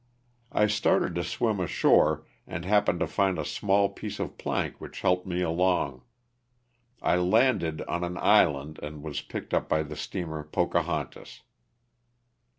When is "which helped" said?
4.81-5.27